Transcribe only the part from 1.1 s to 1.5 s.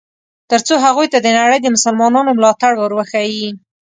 ته د